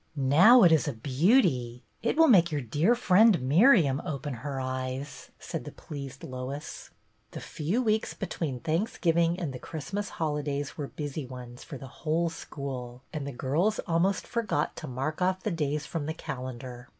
[0.39, 1.83] "Now it is a beauty.
[2.01, 6.89] It will make your dear friend Miriam open her eyes," said the pleased Lois.
[7.33, 12.29] The few weeks between Thanksgiving and the Christmas holidays were busy ones for the whole
[12.31, 16.89] school, and the girls almost for got to mark off the days from the calendar.